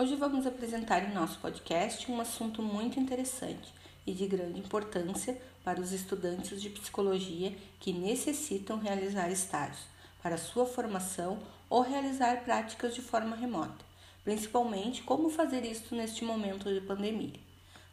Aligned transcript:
Hoje 0.00 0.14
vamos 0.14 0.46
apresentar 0.46 1.02
em 1.02 1.12
nosso 1.12 1.40
podcast 1.40 2.08
um 2.08 2.20
assunto 2.20 2.62
muito 2.62 3.00
interessante 3.00 3.74
e 4.06 4.12
de 4.12 4.28
grande 4.28 4.60
importância 4.60 5.36
para 5.64 5.80
os 5.80 5.90
estudantes 5.90 6.62
de 6.62 6.70
psicologia 6.70 7.52
que 7.80 7.92
necessitam 7.92 8.78
realizar 8.78 9.28
estágios 9.28 9.80
para 10.22 10.38
sua 10.38 10.64
formação 10.66 11.40
ou 11.68 11.82
realizar 11.82 12.44
práticas 12.44 12.94
de 12.94 13.02
forma 13.02 13.34
remota, 13.34 13.84
principalmente 14.22 15.02
como 15.02 15.28
fazer 15.30 15.64
isso 15.64 15.96
neste 15.96 16.24
momento 16.24 16.72
de 16.72 16.80
pandemia. 16.80 17.40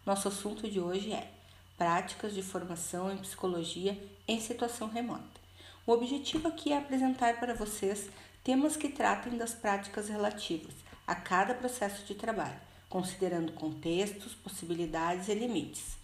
Nosso 0.06 0.28
assunto 0.28 0.70
de 0.70 0.80
hoje 0.80 1.12
é 1.12 1.32
práticas 1.76 2.36
de 2.36 2.44
formação 2.44 3.12
em 3.12 3.18
psicologia 3.18 4.00
em 4.28 4.40
situação 4.40 4.90
remota. 4.90 5.42
O 5.88 5.92
objetivo 5.92 6.50
aqui 6.50 6.72
é 6.72 6.78
apresentar 6.78 7.40
para 7.40 7.56
vocês 7.56 8.12
temas 8.44 8.78
que 8.78 8.90
tratem 8.90 9.36
das 9.40 9.56
práticas 9.56 10.08
relativas 10.08 10.85
a 11.08 11.16
cada 11.16 11.54
processo 11.54 12.04
de 12.06 12.16
trabalho, 12.16 12.60
considerando 12.90 13.52
contextos, 13.54 14.34
possibilidades 14.34 15.28
e 15.28 15.34
limites. 15.34 15.98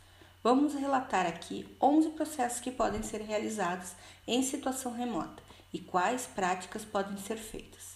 Vamos 0.43 0.73
relatar 0.73 1.25
aqui 1.25 1.67
11 1.81 2.09
processos 2.11 2.59
que 2.59 2.71
podem 2.71 3.03
ser 3.03 3.21
realizados 3.21 3.93
em 4.27 4.41
situação 4.41 4.91
remota 4.91 5.43
e 5.71 5.79
quais 5.79 6.25
práticas 6.25 6.83
podem 6.83 7.17
ser 7.17 7.37
feitas. 7.37 7.95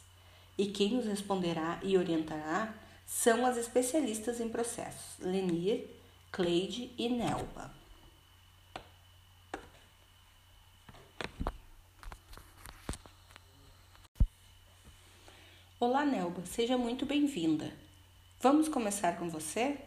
E 0.58 0.68
quem 0.68 0.94
nos 0.94 1.06
responderá 1.06 1.80
e 1.84 1.98
orientará 1.98 2.74
são 3.06 3.46
as 3.46 3.58
especialistas 3.58 4.40
em 4.40 4.50
processos, 4.50 5.20
Lenir, 5.20 5.88
Cleide 6.32 6.92
e 6.98 7.10
Nelba. 7.10 7.72
Olá, 15.78 16.06
Nelba, 16.06 16.46
seja 16.46 16.78
muito 16.78 17.06
bem-vinda. 17.06 17.70
Vamos 18.40 18.70
começar 18.70 19.20
com 19.20 19.30
você? 19.30 19.78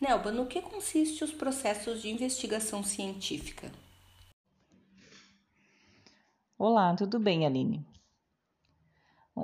Nelba, 0.00 0.30
no 0.30 0.46
que 0.46 0.62
consiste 0.62 1.24
os 1.24 1.32
processos 1.32 2.00
de 2.00 2.08
investigação 2.08 2.84
científica? 2.84 3.72
Olá, 6.56 6.94
tudo 6.94 7.18
bem, 7.18 7.44
Aline? 7.44 7.84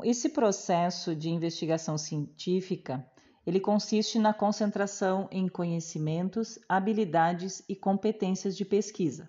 Esse 0.05 0.29
processo 0.29 1.15
de 1.15 1.29
investigação 1.29 1.99
científica, 1.99 3.05
ele 3.45 3.59
consiste 3.59 4.21
na 4.21 4.33
concentração 4.33 5.29
em 5.33 5.49
conhecimentos, 5.49 6.61
habilidades 6.69 7.61
e 7.69 7.75
competências 7.75 8.57
de 8.57 8.65
pesquisa, 8.65 9.29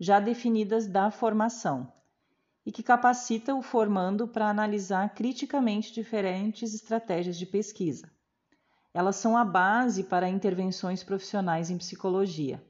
já 0.00 0.18
definidas 0.18 0.88
da 0.88 1.12
formação, 1.12 1.90
e 2.70 2.72
que 2.72 2.82
capacita 2.82 3.52
o 3.52 3.60
formando 3.60 4.26
para 4.26 4.48
analisar 4.48 5.12
criticamente 5.12 5.92
diferentes 5.92 6.72
estratégias 6.72 7.36
de 7.36 7.44
pesquisa 7.44 8.08
elas 8.92 9.16
são 9.16 9.36
a 9.36 9.44
base 9.44 10.04
para 10.04 10.28
intervenções 10.28 11.04
profissionais 11.04 11.70
em 11.70 11.78
psicologia. 11.78 12.62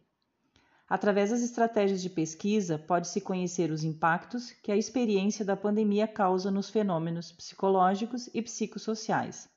Através 0.89 1.31
das 1.31 1.41
estratégias 1.41 2.03
de 2.03 2.11
pesquisa, 2.11 2.79
pode-se 2.79 3.21
conhecer 3.21 3.71
os 3.71 3.85
impactos 3.85 4.51
que 4.63 4.73
a 4.73 4.77
experiência 4.77 5.45
da 5.45 5.57
pandemia 5.57 6.07
causa 6.07 6.51
nos 6.51 6.69
fenômenos 6.69 7.31
psicológicos 7.33 8.29
e 8.35 8.43
psicossociais. 8.43 9.49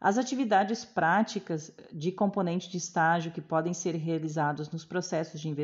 As 0.00 0.16
atividades 0.16 0.84
práticas 0.84 1.72
de 1.92 2.10
componente 2.10 2.70
de 2.70 2.78
estágio 2.78 3.32
que 3.32 3.40
podem 3.40 3.74
ser 3.74 3.94
realizados 3.94 4.70
nos 4.70 4.84
processos 4.84 5.40
de 5.40 5.54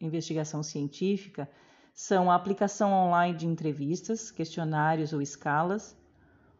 investigação 0.00 0.62
científica 0.62 1.48
são 1.94 2.30
a 2.30 2.34
aplicação 2.34 2.92
online 2.92 3.38
de 3.38 3.46
entrevistas, 3.46 4.30
questionários 4.30 5.14
ou 5.14 5.22
escalas, 5.22 5.96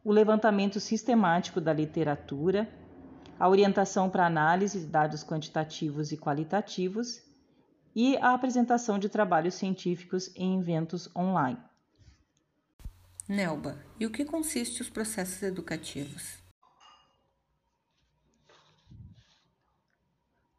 o 0.02 0.12
levantamento 0.12 0.80
sistemático 0.80 1.60
da 1.60 1.72
literatura 1.72 2.68
a 3.38 3.48
orientação 3.48 4.08
para 4.08 4.26
análise 4.26 4.80
de 4.80 4.86
dados 4.86 5.24
quantitativos 5.24 6.12
e 6.12 6.16
qualitativos 6.16 7.22
e 7.94 8.16
a 8.18 8.32
apresentação 8.32 8.98
de 8.98 9.08
trabalhos 9.08 9.54
científicos 9.54 10.30
em 10.36 10.58
eventos 10.58 11.08
online. 11.16 11.58
Nelba, 13.28 13.82
e 13.98 14.06
o 14.06 14.10
que 14.10 14.24
consiste 14.24 14.82
os 14.82 14.90
processos 14.90 15.42
educativos? 15.42 16.38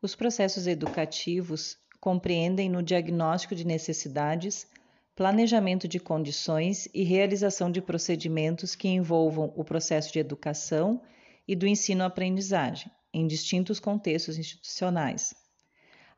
Os 0.02 0.16
processos 0.16 0.68
educativos 0.68 1.78
compreendem 2.06 2.70
no 2.70 2.84
diagnóstico 2.84 3.56
de 3.56 3.66
necessidades, 3.66 4.68
planejamento 5.16 5.88
de 5.88 6.00
condições 6.00 6.88
e 6.94 7.04
realização 7.04 7.72
de 7.72 7.82
procedimentos 7.82 8.76
que 8.76 8.88
envolvam 8.88 9.52
o 9.56 9.64
processo 9.64 10.14
de 10.14 10.20
educação 10.20 11.02
e 11.48 11.56
do 11.56 11.66
ensino-aprendizagem, 11.66 12.92
em 13.12 13.26
distintos 13.26 13.80
contextos 13.80 14.38
institucionais. 14.38 15.34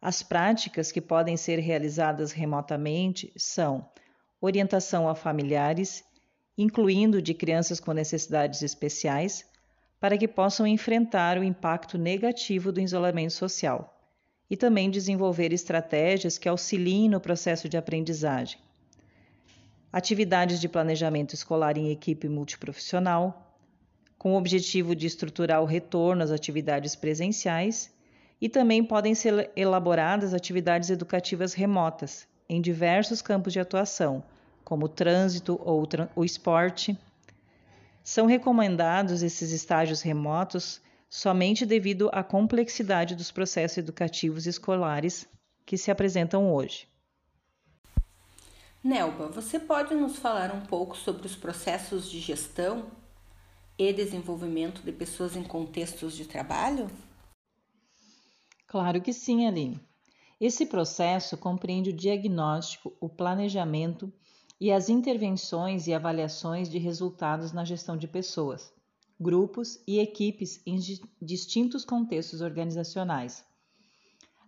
As 0.02 0.22
práticas 0.22 0.92
que 0.92 1.00
podem 1.00 1.38
ser 1.38 1.59
realizadas 1.59 2.34
remotamente 2.34 3.31
são 3.38 3.90
orientação 4.42 5.08
a 5.08 5.16
familiares, 5.16 6.04
incluindo 6.58 7.22
de 7.22 7.34
crianças 7.34 7.80
com 7.80 7.94
necessidades 7.94 8.62
especiais, 8.62 9.46
para 10.02 10.18
que 10.18 10.28
possam 10.28 10.68
enfrentar 10.68 11.38
o 11.38 11.44
impacto 11.46 11.98
negativo 11.98 12.74
do 12.74 12.81
isolamento 12.81 13.31
social, 13.31 13.97
e 14.50 14.56
também 14.56 14.90
desenvolver 14.90 15.52
estratégias 15.52 16.38
que 16.38 16.47
auxiliem 16.47 17.09
no 17.09 17.19
processo 17.19 17.68
de 17.68 17.78
aprendizagem. 17.78 18.59
Atividades 19.91 20.59
de 20.59 20.69
planejamento 20.69 21.34
escolar 21.34 21.78
em 21.78 21.91
equipe 21.91 22.30
multiprofissional, 22.30 23.56
com 24.18 24.34
o 24.34 24.38
objetivo 24.38 24.96
de 24.96 25.07
estruturar 25.07 25.62
o 25.62 25.66
retorno 25.66 26.24
às 26.24 26.31
atividades 26.31 26.96
presenciais, 26.96 27.91
e 28.40 28.47
também 28.47 28.84
podem 28.84 29.16
ser 29.16 29.52
elaboradas 29.56 30.34
atividades 30.34 30.90
educativas 30.90 31.53
remotas, 31.53 32.28
em 32.47 32.62
diversos 32.62 33.22
campos 33.22 33.52
de 33.52 33.59
atuação, 33.59 34.24
como 34.63 34.86
o 34.86 34.90
trânsito 34.90 35.59
ou 35.63 35.88
o 36.16 36.24
esporte. 36.24 36.97
São 38.03 38.25
recomendados 38.25 39.24
esses 39.24 39.52
estágios 39.52 40.02
remotos 40.02 40.81
somente 41.09 41.66
devido 41.66 42.09
à 42.12 42.23
complexidade 42.23 43.16
dos 43.16 43.31
processos 43.31 43.78
educativos 43.78 44.45
escolares 44.45 45.28
que 45.66 45.78
se 45.78 45.91
apresentam 45.91 46.53
hoje. 46.53 46.88
Nelba, 48.84 49.28
você 49.28 49.59
pode 49.59 49.94
nos 49.95 50.18
falar 50.18 50.53
um 50.53 50.62
pouco 50.62 50.95
sobre 50.95 51.25
os 51.25 51.35
processos 51.35 52.09
de 52.09 52.19
gestão 52.19 52.85
e 53.78 53.91
desenvolvimento 53.91 54.81
de 54.81 54.91
pessoas 54.91 55.35
em 55.35 55.44
contextos 55.44 56.16
de 56.16 56.25
trabalho? 56.25 56.90
Claro 58.66 59.01
que 59.01 59.13
sim, 59.13 59.47
Aline. 59.47 59.79
Esse 60.39 60.66
processo 60.66 61.35
compreende 61.38 61.89
o 61.89 61.94
diagnóstico, 61.94 62.94
o 63.00 63.09
planejamento 63.09 64.12
e 64.59 64.72
as 64.72 64.89
intervenções 64.89 65.88
e 65.88 65.94
avaliações 65.94 66.69
de 66.69 66.78
resultados 66.78 67.51
na 67.51 67.66
gestão 67.66 67.97
de 67.97 68.07
pessoas, 68.07 68.74
grupos 69.19 69.81
e 69.88 70.00
equipes 70.00 70.61
em 70.66 70.78
distintos 71.22 71.83
contextos 71.83 72.41
organizacionais. 72.41 73.44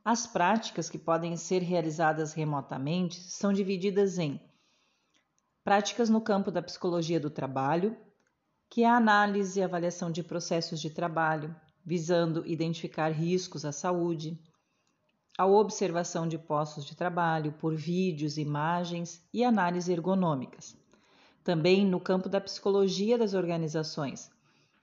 As 0.05 0.27
práticas 0.27 0.89
que 0.89 0.97
podem 0.97 1.35
ser 1.35 1.61
realizadas 1.61 2.33
remotamente 2.33 3.19
são 3.19 3.51
divididas 3.51 4.17
em 4.17 4.39
práticas 5.63 6.09
no 6.09 6.21
campo 6.21 6.51
da 6.51 6.61
psicologia 6.61 7.19
do 7.19 7.29
trabalho, 7.29 7.95
que 8.69 8.83
é 8.83 8.87
a 8.87 8.97
análise 8.97 9.59
e 9.59 9.63
avaliação 9.63 10.11
de 10.11 10.23
processos 10.23 10.79
de 10.79 10.89
trabalho, 10.89 11.55
visando 11.83 12.45
identificar 12.45 13.09
riscos 13.09 13.65
à 13.65 13.71
saúde, 13.71 14.39
a 15.37 15.45
observação 15.45 16.27
de 16.27 16.37
postos 16.37 16.85
de 16.85 16.95
trabalho 16.95 17.53
por 17.53 17.75
vídeos, 17.75 18.37
imagens 18.37 19.23
e 19.33 19.43
análise 19.43 19.91
ergonômicas. 19.91 20.75
Também 21.43 21.85
no 21.85 21.99
campo 21.99 22.27
da 22.27 22.41
psicologia 22.41 23.17
das 23.17 23.33
organizações, 23.33 24.29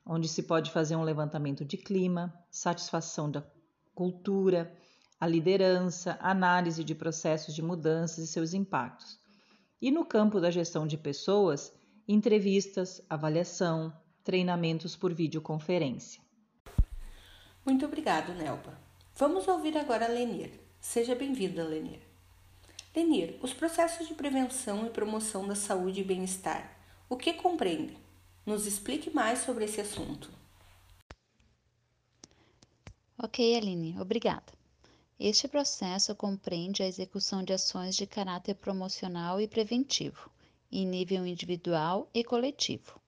onde 0.06 0.28
se 0.28 0.44
pode 0.44 0.70
fazer 0.70 0.94
um 0.94 1.02
levantamento 1.02 1.64
de 1.64 1.76
clima, 1.76 2.32
satisfação 2.48 3.28
da 3.28 3.42
cultura, 3.94 4.72
a 5.18 5.26
liderança, 5.26 6.16
análise 6.20 6.84
de 6.84 6.94
processos 6.94 7.54
de 7.54 7.62
mudanças 7.62 8.18
e 8.18 8.26
seus 8.26 8.54
impactos. 8.54 9.18
E 9.82 9.90
no 9.90 10.04
campo 10.04 10.40
da 10.40 10.50
gestão 10.50 10.86
de 10.86 10.96
pessoas, 10.96 11.72
entrevistas, 12.06 13.02
avaliação, 13.10 13.92
treinamentos 14.22 14.94
por 14.94 15.12
videoconferência. 15.12 16.22
Muito 17.64 17.84
obrigado, 17.84 18.32
Nelba. 18.32 18.78
Vamos 19.16 19.48
ouvir 19.48 19.76
agora 19.76 20.04
a 20.04 20.08
Lenir. 20.08 20.60
Seja 20.78 21.14
bem-vinda, 21.14 21.64
Lenir. 21.64 22.00
Lenir, 22.94 23.38
os 23.42 23.52
processos 23.52 24.06
de 24.06 24.14
prevenção 24.14 24.86
e 24.86 24.90
promoção 24.90 25.46
da 25.48 25.54
saúde 25.54 26.00
e 26.00 26.04
bem-estar, 26.04 26.78
o 27.08 27.16
que 27.16 27.32
compreendem? 27.32 28.05
Nos 28.46 28.64
explique 28.64 29.10
mais 29.10 29.40
sobre 29.40 29.64
esse 29.64 29.80
assunto. 29.80 30.30
Ok, 33.18 33.56
Aline, 33.56 34.00
obrigada. 34.00 34.52
Este 35.18 35.48
processo 35.48 36.14
compreende 36.14 36.80
a 36.80 36.86
execução 36.86 37.42
de 37.42 37.52
ações 37.52 37.96
de 37.96 38.06
caráter 38.06 38.54
promocional 38.54 39.40
e 39.40 39.48
preventivo, 39.48 40.30
em 40.70 40.86
nível 40.86 41.26
individual 41.26 42.08
e 42.14 42.22
coletivo, 42.22 43.00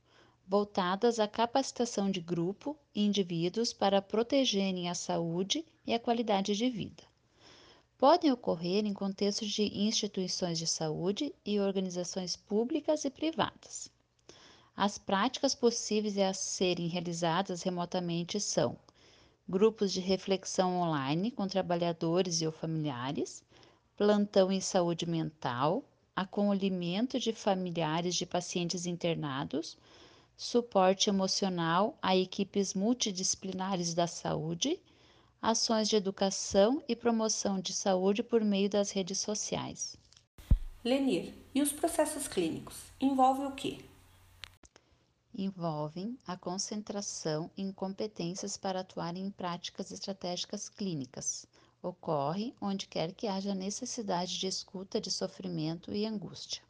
voltadas 0.44 1.20
à 1.20 1.28
capacitação 1.28 2.10
de 2.10 2.20
grupo 2.20 2.76
e 2.92 3.04
indivíduos 3.04 3.72
para 3.72 4.02
protegerem 4.02 4.88
a 4.88 4.94
saúde 4.94 5.64
e 5.86 5.94
a 5.94 6.00
qualidade 6.00 6.56
de 6.56 6.68
vida. 6.68 7.04
Podem 7.96 8.32
ocorrer 8.32 8.84
em 8.84 8.92
contextos 8.92 9.50
de 9.50 9.62
instituições 9.62 10.58
de 10.58 10.66
saúde 10.66 11.32
e 11.46 11.60
organizações 11.60 12.34
públicas 12.34 13.04
e 13.04 13.10
privadas. 13.10 13.88
As 14.80 14.96
práticas 14.96 15.56
possíveis 15.56 16.16
a 16.18 16.32
serem 16.32 16.86
realizadas 16.86 17.64
remotamente 17.64 18.38
são 18.38 18.76
grupos 19.48 19.92
de 19.92 19.98
reflexão 19.98 20.80
online 20.80 21.32
com 21.32 21.48
trabalhadores 21.48 22.40
e 22.40 22.46
ou 22.46 22.52
familiares, 22.52 23.42
plantão 23.96 24.52
em 24.52 24.60
saúde 24.60 25.04
mental, 25.04 25.82
acolhimento 26.14 27.18
de 27.18 27.32
familiares 27.32 28.14
de 28.14 28.24
pacientes 28.24 28.86
internados, 28.86 29.76
suporte 30.36 31.10
emocional 31.10 31.98
a 32.00 32.16
equipes 32.16 32.72
multidisciplinares 32.72 33.94
da 33.94 34.06
saúde, 34.06 34.78
ações 35.42 35.88
de 35.88 35.96
educação 35.96 36.80
e 36.86 36.94
promoção 36.94 37.58
de 37.58 37.72
saúde 37.72 38.22
por 38.22 38.44
meio 38.44 38.70
das 38.70 38.92
redes 38.92 39.18
sociais. 39.18 39.96
Lenir, 40.84 41.34
e 41.52 41.60
os 41.60 41.72
processos 41.72 42.28
clínicos? 42.28 42.76
Envolve 43.00 43.42
o 43.42 43.50
quê? 43.50 43.87
Envolvem 45.34 46.18
a 46.26 46.36
concentração 46.36 47.50
em 47.56 47.70
competências 47.70 48.56
para 48.56 48.80
atuar 48.80 49.16
em 49.16 49.30
práticas 49.30 49.90
estratégicas 49.92 50.68
clínicas. 50.68 51.46
Ocorre 51.82 52.54
onde 52.60 52.88
quer 52.88 53.12
que 53.12 53.28
haja 53.28 53.54
necessidade 53.54 54.36
de 54.36 54.46
escuta 54.48 55.00
de 55.00 55.10
sofrimento 55.10 55.94
e 55.94 56.04
angústia. 56.04 56.62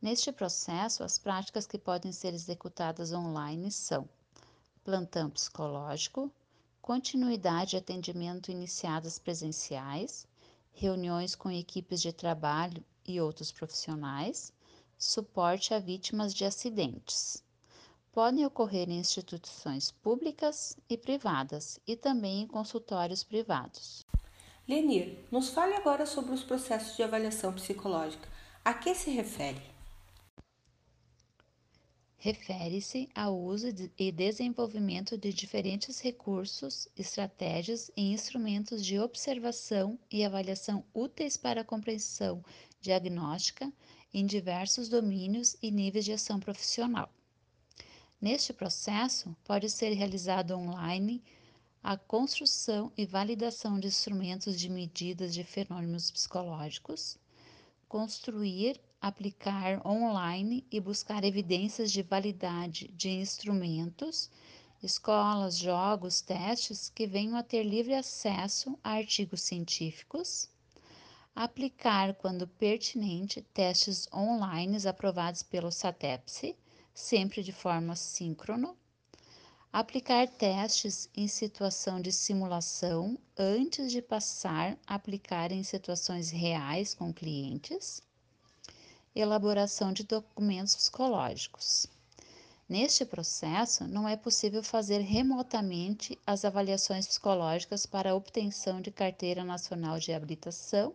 Neste 0.00 0.30
processo, 0.30 1.02
as 1.02 1.18
práticas 1.18 1.66
que 1.66 1.78
podem 1.78 2.12
ser 2.12 2.34
executadas 2.34 3.12
online 3.12 3.70
são 3.70 4.08
plantão 4.84 5.30
psicológico, 5.30 6.30
continuidade 6.80 7.70
de 7.70 7.76
atendimento 7.78 8.50
iniciadas 8.50 9.18
presenciais, 9.18 10.26
reuniões 10.72 11.34
com 11.34 11.50
equipes 11.50 12.00
de 12.00 12.12
trabalho 12.12 12.84
e 13.04 13.20
outros 13.20 13.50
profissionais, 13.50 14.52
suporte 14.98 15.74
a 15.74 15.78
vítimas 15.78 16.32
de 16.32 16.44
acidentes. 16.44 17.42
Podem 18.12 18.44
ocorrer 18.44 18.88
em 18.90 18.98
instituições 18.98 19.90
públicas 19.90 20.76
e 20.88 20.96
privadas 20.98 21.80
e 21.86 21.96
também 21.96 22.42
em 22.42 22.46
consultórios 22.46 23.24
privados. 23.24 24.04
Lenir, 24.68 25.18
nos 25.30 25.48
fale 25.48 25.74
agora 25.74 26.06
sobre 26.06 26.32
os 26.32 26.44
processos 26.44 26.96
de 26.96 27.02
avaliação 27.02 27.52
psicológica. 27.52 28.28
A 28.64 28.74
que 28.74 28.94
se 28.94 29.10
refere? 29.10 29.72
refere-se 32.22 33.08
ao 33.16 33.36
uso 33.36 33.66
e 33.98 34.12
desenvolvimento 34.12 35.18
de 35.18 35.32
diferentes 35.32 35.98
recursos, 35.98 36.86
estratégias 36.96 37.90
e 37.96 38.12
instrumentos 38.12 38.86
de 38.86 38.96
observação 38.96 39.98
e 40.08 40.24
avaliação 40.24 40.84
úteis 40.94 41.36
para 41.36 41.62
a 41.62 41.64
compreensão 41.64 42.40
diagnóstica 42.80 43.72
em 44.14 44.24
diversos 44.24 44.88
domínios 44.88 45.56
e 45.60 45.72
níveis 45.72 46.04
de 46.04 46.12
ação 46.12 46.38
profissional. 46.38 47.10
Neste 48.22 48.52
processo, 48.52 49.36
pode 49.42 49.68
ser 49.68 49.94
realizado 49.94 50.52
online 50.52 51.20
a 51.82 51.96
construção 51.96 52.92
e 52.96 53.04
validação 53.04 53.80
de 53.80 53.88
instrumentos 53.88 54.60
de 54.60 54.70
medidas 54.70 55.34
de 55.34 55.42
fenômenos 55.42 56.08
psicológicos, 56.08 57.18
construir 57.88 58.80
aplicar 59.00 59.84
online 59.84 60.64
e 60.70 60.78
buscar 60.78 61.24
evidências 61.24 61.90
de 61.90 62.00
validade 62.00 62.86
de 62.96 63.10
instrumentos, 63.10 64.30
escolas, 64.80 65.56
jogos, 65.56 66.20
testes 66.20 66.88
que 66.88 67.08
venham 67.08 67.36
a 67.36 67.42
ter 67.42 67.64
livre 67.64 67.92
acesso 67.92 68.78
a 68.84 68.92
artigos 68.92 69.42
científicos, 69.42 70.48
aplicar, 71.34 72.14
quando 72.14 72.46
pertinente, 72.46 73.42
testes 73.52 74.06
online 74.14 74.86
aprovados 74.86 75.42
pelo 75.42 75.72
SATEPSE, 75.72 76.56
sempre 76.94 77.42
de 77.42 77.52
forma 77.52 77.96
síncrona, 77.96 78.74
aplicar 79.72 80.28
testes 80.28 81.08
em 81.16 81.26
situação 81.26 82.00
de 82.00 82.12
simulação 82.12 83.18
antes 83.38 83.90
de 83.90 84.02
passar 84.02 84.78
a 84.86 84.94
aplicar 84.94 85.52
em 85.52 85.62
situações 85.62 86.30
reais 86.30 86.94
com 86.94 87.12
clientes 87.12 88.02
elaboração 89.14 89.92
de 89.92 90.04
documentos 90.04 90.74
psicológicos. 90.74 91.86
Neste 92.68 93.04
processo, 93.04 93.86
não 93.86 94.08
é 94.08 94.16
possível 94.16 94.62
fazer 94.62 95.00
remotamente 95.00 96.18
as 96.26 96.44
avaliações 96.44 97.06
psicológicas 97.06 97.84
para 97.84 98.14
obtenção 98.14 98.80
de 98.80 98.90
carteira 98.90 99.44
nacional 99.44 99.98
de 99.98 100.12
habilitação 100.12 100.94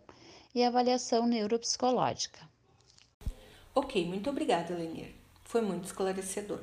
e 0.52 0.64
avaliação 0.64 1.26
neuropsicológica. 1.26 2.40
Ok, 3.74 4.04
muito 4.06 4.28
obrigada, 4.28 4.74
Lenir. 4.74 5.14
Foi 5.48 5.62
muito 5.62 5.86
esclarecedor. 5.86 6.60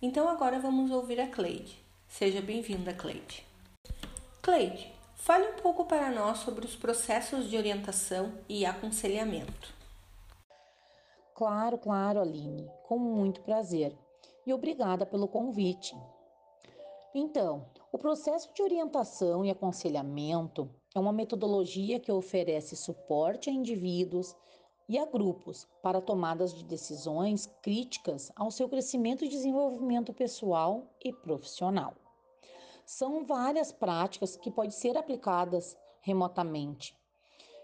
Então 0.00 0.28
agora 0.28 0.60
vamos 0.60 0.92
ouvir 0.92 1.18
a 1.18 1.26
Cleide. 1.26 1.76
Seja 2.06 2.40
bem-vinda, 2.40 2.94
Cleide. 2.94 3.44
Cleide, 4.40 4.92
fale 5.16 5.48
um 5.48 5.54
pouco 5.54 5.84
para 5.84 6.08
nós 6.12 6.38
sobre 6.38 6.64
os 6.64 6.76
processos 6.76 7.50
de 7.50 7.56
orientação 7.56 8.32
e 8.48 8.64
aconselhamento. 8.64 9.74
Claro, 11.34 11.78
claro, 11.78 12.20
Aline, 12.20 12.70
com 12.84 12.96
muito 12.96 13.40
prazer. 13.40 13.92
E 14.46 14.54
obrigada 14.54 15.04
pelo 15.04 15.26
convite. 15.26 15.92
Então, 17.12 17.66
o 17.90 17.98
processo 17.98 18.54
de 18.54 18.62
orientação 18.62 19.44
e 19.44 19.50
aconselhamento 19.50 20.70
é 20.94 21.00
uma 21.00 21.12
metodologia 21.12 21.98
que 21.98 22.12
oferece 22.12 22.76
suporte 22.76 23.50
a 23.50 23.52
indivíduos 23.52 24.32
e 24.88 24.98
a 24.98 25.04
grupos 25.04 25.66
para 25.82 26.00
tomadas 26.00 26.54
de 26.54 26.64
decisões 26.64 27.46
críticas 27.62 28.30
ao 28.36 28.50
seu 28.50 28.68
crescimento 28.68 29.24
e 29.24 29.28
desenvolvimento 29.28 30.12
pessoal 30.12 30.84
e 31.04 31.12
profissional. 31.12 31.94
São 32.84 33.24
várias 33.24 33.72
práticas 33.72 34.36
que 34.36 34.50
podem 34.50 34.70
ser 34.70 34.96
aplicadas 34.96 35.76
remotamente. 36.00 36.96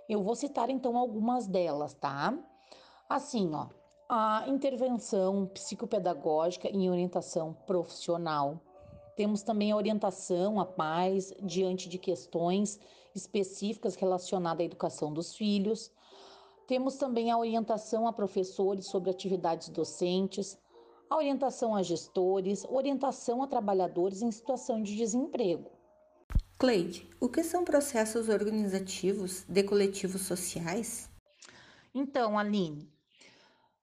Eu 0.09 0.23
vou 0.23 0.35
citar 0.35 0.69
então 0.69 0.97
algumas 0.97 1.47
delas, 1.47 1.95
tá? 1.95 2.37
Assim, 3.09 3.55
ó, 3.55 3.69
a 4.09 4.45
intervenção 4.49 5.47
psicopedagógica 5.47 6.69
em 6.69 6.91
orientação 6.91 7.55
profissional. 7.67 8.61
Temos 9.17 9.43
também 9.43 9.71
a 9.71 9.77
orientação 9.77 10.59
à 10.59 10.67
paz 10.67 11.33
diante 11.41 11.89
de 11.89 11.99
questões 11.99 12.81
específicas 13.15 13.95
relacionadas 13.95 14.61
à 14.61 14.65
educação 14.65 15.13
dos 15.13 15.37
filhos. 15.37 15.93
Temos 16.73 16.97
também 16.97 17.31
a 17.31 17.37
orientação 17.37 18.07
a 18.07 18.15
professores 18.15 18.87
sobre 18.87 19.11
atividades 19.11 19.69
docentes, 19.69 20.57
a 21.11 21.19
orientação 21.19 21.77
a 21.77 21.83
gestores, 21.83 22.65
orientação 22.65 23.43
a 23.43 23.47
trabalhadores 23.47 24.23
em 24.23 24.33
situação 24.33 24.83
de 24.83 24.97
desemprego. 24.97 25.71
Cleide, 26.59 27.11
o 27.21 27.29
que 27.29 27.43
são 27.43 27.63
processos 27.63 28.31
organizativos 28.31 29.45
de 29.47 29.63
coletivos 29.63 30.23
sociais? 30.23 31.11
Então, 31.95 32.39
Aline, 32.39 32.91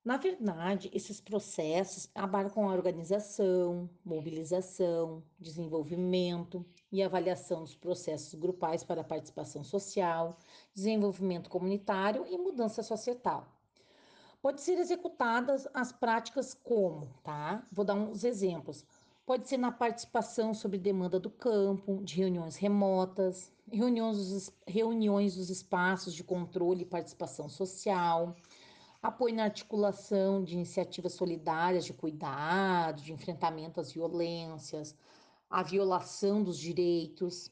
na 0.03 0.17
verdade, 0.17 0.89
esses 0.93 1.19
processos 1.19 2.09
abarcam 2.15 2.69
a 2.69 2.73
organização, 2.73 3.89
mobilização, 4.03 5.21
desenvolvimento 5.37 6.65
e 6.91 7.03
avaliação 7.03 7.63
dos 7.63 7.75
processos 7.75 8.33
grupais 8.33 8.83
para 8.83 9.03
participação 9.03 9.63
social, 9.63 10.37
desenvolvimento 10.73 11.49
comunitário 11.49 12.25
e 12.27 12.37
mudança 12.37 12.81
societal. 12.81 13.45
Pode 14.41 14.61
ser 14.61 14.77
executadas 14.79 15.67
as 15.73 15.91
práticas 15.91 16.53
como, 16.53 17.13
tá? 17.21 17.67
Vou 17.69 17.83
dar 17.83 17.95
uns 17.95 18.23
exemplos. 18.23 18.85
Pode 19.25 19.49
ser 19.49 19.57
na 19.57 19.71
participação 19.71 20.53
sobre 20.53 20.77
demanda 20.77 21.19
do 21.19 21.29
campo, 21.29 22.01
de 22.03 22.15
reuniões 22.15 22.55
remotas, 22.55 23.51
reuniões 23.69 24.17
dos, 24.17 24.51
reuniões 24.65 25.35
dos 25.35 25.49
espaços 25.49 26.15
de 26.15 26.23
controle 26.23 26.83
e 26.83 26.85
participação 26.85 27.49
social, 27.49 28.33
apoio 29.01 29.35
na 29.35 29.45
articulação 29.45 30.43
de 30.43 30.53
iniciativas 30.53 31.13
solidárias 31.13 31.85
de 31.85 31.93
cuidado, 31.93 33.01
de 33.01 33.13
enfrentamento 33.13 33.79
às 33.79 33.91
violências, 33.91 34.95
à 35.49 35.63
violação 35.63 36.43
dos 36.43 36.57
direitos. 36.57 37.51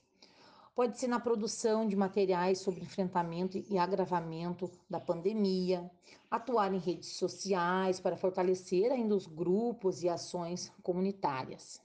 Pode 0.75 0.99
ser 0.99 1.07
na 1.07 1.19
produção 1.19 1.87
de 1.87 1.95
materiais 1.95 2.59
sobre 2.59 2.81
enfrentamento 2.81 3.57
e 3.57 3.77
agravamento 3.79 4.69
da 4.87 4.99
pandemia, 4.99 5.89
atuar 6.29 6.71
em 6.71 6.77
redes 6.77 7.13
sociais 7.13 7.99
para 7.99 8.15
fortalecer 8.15 8.91
ainda 8.91 9.15
os 9.15 9.25
grupos 9.25 10.03
e 10.03 10.09
ações 10.09 10.71
comunitárias. 10.83 11.81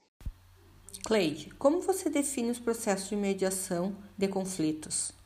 Cleide, 1.05 1.49
como 1.55 1.81
você 1.81 2.07
define 2.09 2.51
os 2.51 2.59
processos 2.59 3.09
de 3.09 3.15
mediação 3.15 3.95
de 4.15 4.27
conflitos? 4.27 5.22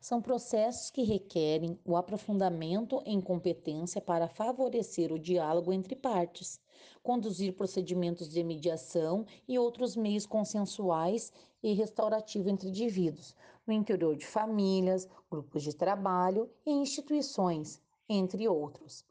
São 0.00 0.22
processos 0.22 0.90
que 0.90 1.02
requerem 1.02 1.78
o 1.84 1.94
aprofundamento 1.94 3.02
em 3.04 3.20
competência 3.20 4.00
para 4.00 4.28
favorecer 4.28 5.12
o 5.12 5.18
diálogo 5.18 5.72
entre 5.72 5.94
partes, 5.94 6.58
conduzir 7.02 7.52
procedimentos 7.52 8.30
de 8.30 8.42
mediação 8.42 9.26
e 9.46 9.58
outros 9.58 9.94
meios 9.94 10.24
consensuais 10.24 11.30
e 11.62 11.74
restaurativos 11.74 12.50
entre 12.50 12.68
indivíduos, 12.68 13.36
no 13.66 13.74
interior 13.74 14.16
de 14.16 14.26
famílias, 14.26 15.06
grupos 15.30 15.62
de 15.62 15.76
trabalho 15.76 16.50
e 16.64 16.70
instituições, 16.70 17.80
entre 18.08 18.48
outros. 18.48 19.04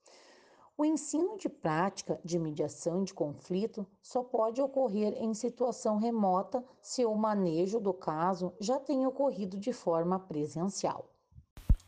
O 0.79 0.86
ensino 0.86 1.38
de 1.38 1.50
prática 1.50 2.21
de 2.24 2.39
mediação 2.39 3.03
de 3.03 3.13
conflito 3.13 3.86
só 4.01 4.24
pode 4.24 4.62
ocorrer 4.62 5.21
em 5.21 5.33
situação 5.33 5.98
remota 5.98 6.63
se 6.81 7.03
o 7.03 7.13
manejo 7.15 7.81
do 7.81 7.93
caso 7.93 8.53
já 8.62 8.79
tenha 8.79 9.09
ocorrido 9.09 9.57
de 9.57 9.74
forma 9.74 10.17
presencial. 10.17 11.09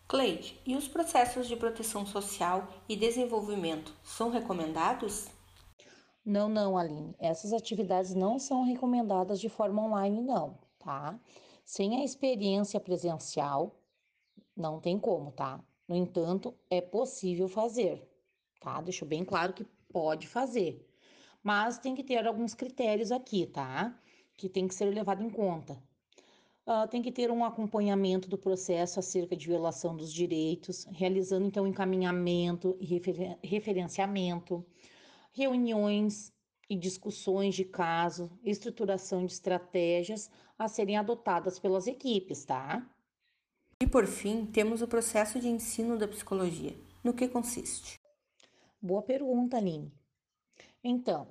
Cleide, 0.09 0.61
e 0.65 0.75
os 0.75 0.89
processos 0.89 1.47
de 1.47 1.55
proteção 1.55 2.05
social 2.05 2.67
e 2.89 2.97
desenvolvimento 2.97 3.95
são 4.03 4.29
recomendados? 4.29 5.29
Não, 6.25 6.49
não, 6.49 6.77
Aline. 6.77 7.15
Essas 7.17 7.53
atividades 7.53 8.13
não 8.13 8.37
são 8.37 8.65
recomendadas 8.65 9.39
de 9.39 9.47
forma 9.47 9.81
online, 9.81 10.19
não, 10.19 10.59
tá? 10.77 11.17
Sem 11.63 12.01
a 12.01 12.03
experiência 12.03 12.77
presencial, 12.77 13.73
não 14.53 14.81
tem 14.81 14.99
como, 14.99 15.31
tá? 15.31 15.63
No 15.87 15.95
entanto, 15.95 16.53
é 16.69 16.81
possível 16.81 17.47
fazer 17.47 18.10
tá? 18.61 18.79
Deixo 18.79 19.05
bem 19.05 19.25
claro 19.25 19.51
que 19.51 19.65
pode 19.91 20.27
fazer, 20.27 20.87
mas 21.43 21.77
tem 21.77 21.93
que 21.93 22.03
ter 22.03 22.25
alguns 22.25 22.53
critérios 22.53 23.11
aqui, 23.11 23.45
tá? 23.45 23.93
Que 24.37 24.47
tem 24.47 24.67
que 24.67 24.75
ser 24.75 24.85
levado 24.85 25.21
em 25.21 25.29
conta. 25.29 25.77
Uh, 26.65 26.87
tem 26.87 27.01
que 27.01 27.11
ter 27.11 27.31
um 27.31 27.43
acompanhamento 27.43 28.29
do 28.29 28.37
processo 28.37 28.99
acerca 28.99 29.35
de 29.35 29.47
violação 29.47 29.95
dos 29.97 30.13
direitos, 30.13 30.85
realizando 30.91 31.47
então 31.47 31.65
encaminhamento 31.65 32.77
e 32.79 32.85
refer 32.85 33.37
referenciamento, 33.43 34.63
reuniões 35.33 36.31
e 36.69 36.75
discussões 36.75 37.55
de 37.55 37.65
caso, 37.65 38.31
estruturação 38.43 39.25
de 39.25 39.33
estratégias 39.33 40.29
a 40.57 40.67
serem 40.67 40.97
adotadas 40.97 41.57
pelas 41.59 41.87
equipes, 41.87 42.45
tá? 42.45 42.87
E 43.81 43.87
por 43.87 44.05
fim, 44.05 44.45
temos 44.45 44.83
o 44.83 44.87
processo 44.87 45.39
de 45.39 45.49
ensino 45.49 45.97
da 45.97 46.07
psicologia. 46.07 46.77
No 47.03 47.13
que 47.13 47.27
consiste? 47.27 48.00
Boa 48.83 49.03
pergunta, 49.03 49.57
Aline. 49.57 49.93
Então, 50.83 51.27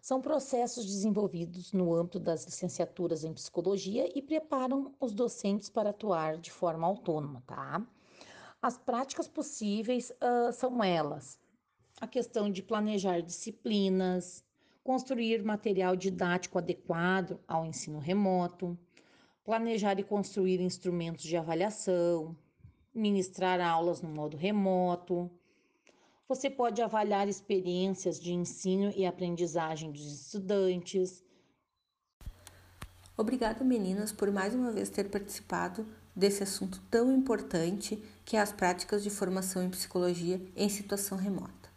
são 0.00 0.22
processos 0.22 0.86
desenvolvidos 0.86 1.70
no 1.70 1.94
âmbito 1.94 2.18
das 2.18 2.46
licenciaturas 2.46 3.24
em 3.24 3.34
psicologia 3.34 4.10
e 4.16 4.22
preparam 4.22 4.94
os 4.98 5.12
docentes 5.12 5.68
para 5.68 5.90
atuar 5.90 6.38
de 6.38 6.50
forma 6.50 6.86
autônoma, 6.86 7.42
tá? 7.46 7.86
As 8.62 8.78
práticas 8.78 9.28
possíveis 9.28 10.12
uh, 10.12 10.50
são 10.54 10.82
elas: 10.82 11.38
a 12.00 12.06
questão 12.06 12.50
de 12.50 12.62
planejar 12.62 13.20
disciplinas, 13.20 14.42
construir 14.82 15.44
material 15.44 15.94
didático 15.94 16.56
adequado 16.56 17.38
ao 17.46 17.66
ensino 17.66 17.98
remoto, 17.98 18.78
planejar 19.44 20.00
e 20.00 20.04
construir 20.04 20.58
instrumentos 20.58 21.24
de 21.24 21.36
avaliação, 21.36 22.34
ministrar 22.94 23.60
aulas 23.60 24.00
no 24.00 24.08
modo 24.08 24.38
remoto 24.38 25.30
você 26.28 26.48
pode 26.48 26.80
avaliar 26.80 27.28
experiências 27.28 28.18
de 28.18 28.32
ensino 28.32 28.92
e 28.96 29.04
aprendizagem 29.04 29.92
dos 29.92 30.04
estudantes. 30.04 31.22
Obrigada, 33.16 33.64
meninas, 33.64 34.10
por 34.10 34.30
mais 34.30 34.54
uma 34.54 34.72
vez 34.72 34.88
ter 34.88 35.10
participado 35.10 35.86
desse 36.16 36.42
assunto 36.42 36.80
tão 36.90 37.14
importante 37.14 38.02
que 38.24 38.36
é 38.36 38.40
as 38.40 38.52
práticas 38.52 39.02
de 39.02 39.10
formação 39.10 39.62
em 39.62 39.70
psicologia 39.70 40.40
em 40.56 40.68
situação 40.68 41.18
remota. 41.18 41.70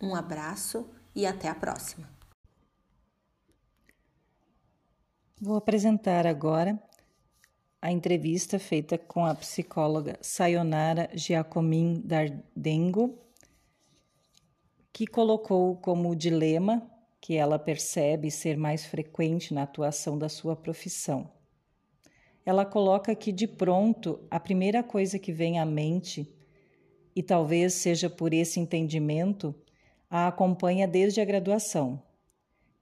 Um 0.00 0.14
abraço 0.14 0.88
e 1.14 1.26
até 1.26 1.48
a 1.48 1.54
próxima. 1.54 2.10
Vou 5.40 5.56
apresentar 5.56 6.26
agora 6.26 6.80
a 7.80 7.90
entrevista 7.90 8.58
feita 8.58 8.96
com 8.96 9.26
a 9.26 9.34
psicóloga 9.34 10.16
Sayonara 10.22 11.10
Giacomin 11.14 12.00
Dardengo, 12.04 13.18
que 14.92 15.06
colocou 15.06 15.76
como 15.76 16.14
dilema 16.14 16.86
que 17.20 17.34
ela 17.34 17.58
percebe 17.58 18.30
ser 18.30 18.56
mais 18.56 18.84
frequente 18.84 19.54
na 19.54 19.62
atuação 19.62 20.18
da 20.18 20.28
sua 20.28 20.54
profissão. 20.54 21.30
Ela 22.44 22.66
coloca 22.66 23.14
que 23.14 23.30
de 23.30 23.46
pronto 23.46 24.20
a 24.30 24.40
primeira 24.40 24.82
coisa 24.82 25.18
que 25.18 25.32
vem 25.32 25.58
à 25.58 25.64
mente, 25.64 26.28
e 27.14 27.22
talvez 27.22 27.74
seja 27.74 28.10
por 28.10 28.34
esse 28.34 28.58
entendimento, 28.58 29.54
a 30.10 30.26
acompanha 30.26 30.88
desde 30.88 31.20
a 31.20 31.24
graduação. 31.24 32.02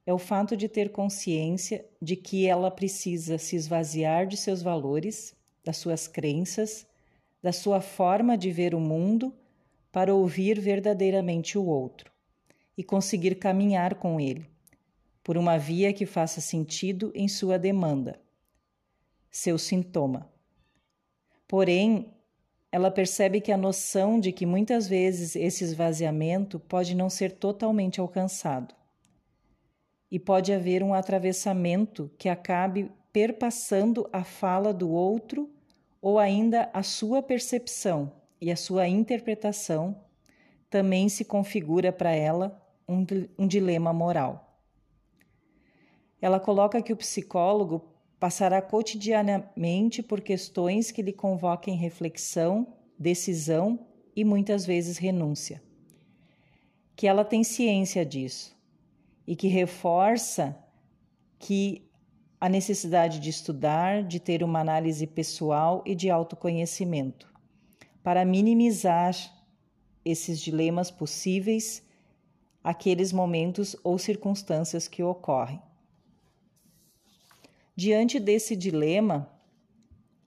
É 0.06 0.12
o 0.12 0.18
fato 0.18 0.56
de 0.56 0.68
ter 0.68 0.90
consciência 0.90 1.84
de 2.00 2.16
que 2.16 2.46
ela 2.46 2.70
precisa 2.70 3.36
se 3.38 3.54
esvaziar 3.54 4.26
de 4.26 4.36
seus 4.36 4.62
valores, 4.62 5.36
das 5.62 5.76
suas 5.76 6.08
crenças, 6.08 6.86
da 7.42 7.52
sua 7.52 7.80
forma 7.80 8.36
de 8.36 8.50
ver 8.50 8.74
o 8.74 8.80
mundo 8.80 9.34
para 9.92 10.14
ouvir 10.14 10.60
verdadeiramente 10.60 11.58
o 11.58 11.66
outro 11.66 12.12
e 12.76 12.84
conseguir 12.84 13.34
caminhar 13.34 13.96
com 13.96 14.20
ele, 14.20 14.48
por 15.22 15.36
uma 15.36 15.58
via 15.58 15.92
que 15.92 16.06
faça 16.06 16.40
sentido 16.40 17.12
em 17.14 17.28
sua 17.28 17.58
demanda, 17.58 18.20
seu 19.30 19.58
sintoma. 19.58 20.30
Porém, 21.46 22.14
ela 22.72 22.90
percebe 22.90 23.40
que 23.40 23.50
a 23.50 23.56
noção 23.56 24.20
de 24.20 24.30
que 24.32 24.46
muitas 24.46 24.86
vezes 24.86 25.34
esse 25.34 25.64
esvaziamento 25.64 26.60
pode 26.60 26.94
não 26.94 27.10
ser 27.10 27.32
totalmente 27.32 28.00
alcançado. 28.00 28.74
E 30.08 30.18
pode 30.18 30.52
haver 30.52 30.82
um 30.82 30.94
atravessamento 30.94 32.10
que 32.16 32.28
acabe 32.28 32.90
perpassando 33.12 34.08
a 34.12 34.22
fala 34.22 34.72
do 34.72 34.90
outro 34.90 35.50
ou 36.00 36.18
ainda 36.18 36.70
a 36.72 36.82
sua 36.82 37.22
percepção 37.22 38.19
e 38.40 38.50
a 38.50 38.56
sua 38.56 38.88
interpretação 38.88 40.00
também 40.70 41.08
se 41.08 41.24
configura 41.24 41.92
para 41.92 42.12
ela 42.12 42.64
um, 42.88 43.04
um 43.38 43.46
dilema 43.46 43.92
moral. 43.92 44.58
Ela 46.22 46.40
coloca 46.40 46.80
que 46.80 46.92
o 46.92 46.96
psicólogo 46.96 47.92
passará 48.18 48.60
cotidianamente 48.62 50.02
por 50.02 50.20
questões 50.20 50.90
que 50.90 51.02
lhe 51.02 51.12
convoquem 51.12 51.76
reflexão, 51.76 52.74
decisão 52.98 53.86
e 54.14 54.24
muitas 54.24 54.64
vezes 54.64 54.98
renúncia. 54.98 55.62
Que 56.94 57.06
ela 57.06 57.24
tem 57.24 57.42
ciência 57.42 58.04
disso 58.04 58.56
e 59.26 59.34
que 59.34 59.48
reforça 59.48 60.56
que 61.38 61.88
a 62.38 62.48
necessidade 62.48 63.18
de 63.18 63.30
estudar, 63.30 64.02
de 64.02 64.20
ter 64.20 64.42
uma 64.42 64.60
análise 64.60 65.06
pessoal 65.06 65.82
e 65.86 65.94
de 65.94 66.10
autoconhecimento 66.10 67.29
para 68.02 68.24
minimizar 68.24 69.14
esses 70.04 70.40
dilemas 70.40 70.90
possíveis, 70.90 71.82
aqueles 72.62 73.12
momentos 73.12 73.76
ou 73.82 73.98
circunstâncias 73.98 74.88
que 74.88 75.02
ocorrem. 75.02 75.60
Diante 77.76 78.18
desse 78.18 78.56
dilema, 78.56 79.30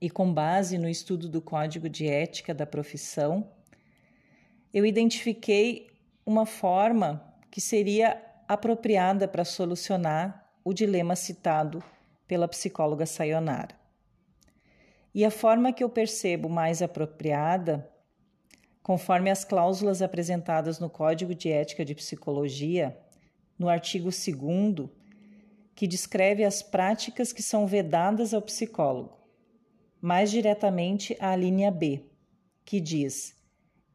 e 0.01 0.09
com 0.09 0.33
base 0.33 0.77
no 0.77 0.89
estudo 0.89 1.29
do 1.29 1.41
Código 1.41 1.87
de 1.87 2.07
Ética 2.07 2.53
da 2.53 2.65
profissão, 2.65 3.49
eu 4.73 4.85
identifiquei 4.85 5.87
uma 6.25 6.45
forma 6.45 7.23
que 7.49 7.61
seria 7.61 8.21
apropriada 8.47 9.27
para 9.27 9.45
solucionar 9.45 10.51
o 10.63 10.73
dilema 10.73 11.15
citado 11.15 11.83
pela 12.27 12.47
psicóloga 12.47 13.05
Sayonara. 13.05 13.82
E 15.13 15.23
a 15.23 15.29
forma 15.29 15.71
que 15.71 15.83
eu 15.83 15.89
percebo 15.89 16.49
mais 16.49 16.81
apropriada, 16.81 17.87
conforme 18.81 19.29
as 19.29 19.45
cláusulas 19.45 20.01
apresentadas 20.01 20.79
no 20.79 20.89
Código 20.89 21.35
de 21.35 21.49
Ética 21.49 21.85
de 21.85 21.93
Psicologia, 21.93 22.97
no 23.57 23.69
artigo 23.69 24.09
2, 24.09 24.89
que 25.75 25.85
descreve 25.85 26.43
as 26.43 26.63
práticas 26.63 27.31
que 27.31 27.43
são 27.43 27.67
vedadas 27.67 28.33
ao 28.33 28.41
psicólogo, 28.41 29.17
mais 30.01 30.31
diretamente 30.31 31.15
à 31.19 31.35
linha 31.35 31.69
B, 31.69 32.05
que 32.65 32.79
diz: 32.79 33.35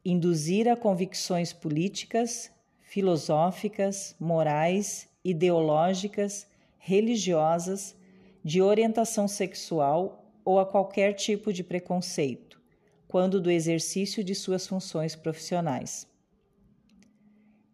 induzir 0.03 0.69
a 0.69 0.75
convicções 0.77 1.51
políticas, 1.51 2.49
filosóficas, 2.79 4.15
morais, 4.19 5.09
ideológicas, 5.23 6.47
religiosas, 6.77 7.95
de 8.43 8.61
orientação 8.61 9.27
sexual 9.27 10.18
ou 10.49 10.57
a 10.57 10.65
qualquer 10.65 11.13
tipo 11.13 11.53
de 11.53 11.63
preconceito, 11.63 12.59
quando 13.07 13.39
do 13.39 13.51
exercício 13.51 14.23
de 14.23 14.33
suas 14.33 14.65
funções 14.65 15.15
profissionais. 15.15 16.07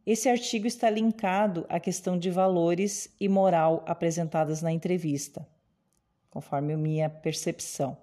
Esse 0.05 0.27
artigo 0.27 0.67
está 0.67 0.89
linkado 0.89 1.65
à 1.69 1.79
questão 1.79 2.19
de 2.19 2.29
valores 2.29 3.15
e 3.17 3.29
moral 3.29 3.81
apresentadas 3.87 4.61
na 4.61 4.73
entrevista, 4.73 5.47
conforme 6.29 6.75
minha 6.75 7.09
percepção. 7.09 7.97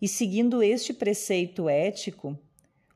E 0.00 0.06
seguindo 0.06 0.62
este 0.62 0.94
preceito 0.94 1.68
ético, 1.68 2.38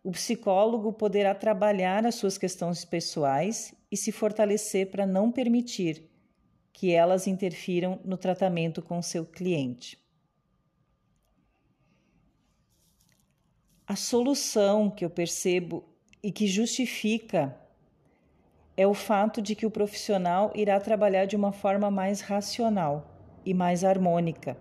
o 0.05 0.13
psicólogo 0.13 0.93
poderá 0.93 1.35
trabalhar 1.35 2.07
as 2.07 2.15
suas 2.15 2.39
questões 2.39 2.85
pessoais 2.85 3.75
e 3.91 3.97
se 3.97 4.13
fortalecer 4.13 4.93
para 4.93 5.05
não 5.05 5.33
permitir 5.33 6.09
que 6.73 6.93
elas 6.93 7.27
interfiram 7.27 7.99
no 8.05 8.17
tratamento 8.17 8.81
com 8.81 9.03
seu 9.03 9.27
cliente. 9.27 9.99
A 13.89 13.97
solução 13.97 14.91
que 14.91 15.03
eu 15.03 15.09
percebo 15.09 15.83
e 16.23 16.31
que 16.31 16.47
justifica 16.47 17.59
é 18.77 18.87
o 18.87 18.93
fato 18.93 19.41
de 19.41 19.55
que 19.55 19.65
o 19.65 19.71
profissional 19.71 20.53
irá 20.55 20.79
trabalhar 20.79 21.25
de 21.25 21.35
uma 21.35 21.53
forma 21.53 21.91
mais 21.91 22.21
racional 22.21 23.11
e 23.47 23.55
mais 23.55 23.85
harmônica. 23.85 24.59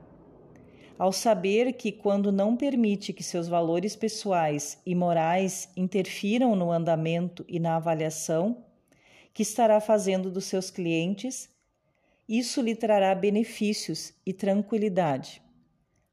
Ao 0.98 1.12
saber 1.12 1.74
que, 1.74 1.92
quando 1.92 2.32
não 2.32 2.56
permite 2.56 3.12
que 3.12 3.22
seus 3.22 3.50
valores 3.50 3.98
pessoais 3.98 4.82
e 4.86 4.96
morais 4.96 5.70
interfiram 5.76 6.56
no 6.56 6.72
andamento 6.72 7.44
e 7.50 7.60
na 7.60 7.76
avaliação, 7.76 8.64
que 9.34 9.44
estará 9.44 9.82
fazendo 9.82 10.32
dos 10.32 10.46
seus 10.46 10.72
clientes, 10.72 11.50
isso 12.30 12.62
lhe 12.62 12.76
trará 12.78 13.14
benefícios 13.14 14.14
e 14.26 14.32
tranquilidade, 14.32 15.42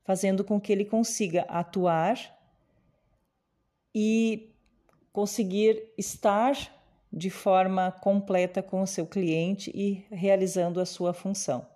fazendo 0.03 0.43
com 0.43 0.61
que 0.61 0.73
ele 0.73 0.85
consiga 0.85 1.43
atuar 1.43 2.34
e 3.95 4.51
conseguir 5.13 5.93
estar 5.97 6.57
de 7.13 7.31
forma 7.31 7.93
completa 7.93 8.63
com 8.63 8.83
o 8.83 8.87
seu 8.87 9.07
cliente 9.07 9.71
e 9.73 10.05
realizando 10.11 10.81
a 10.81 10.87
sua 10.87 11.13
função. 11.13 11.74